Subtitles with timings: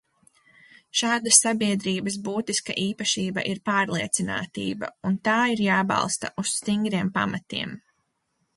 [1.01, 7.77] Šādas sabiedrības būtiska īpašība ir pārliecinātība, un tā ir jābalsta uz stingriem pamatiem.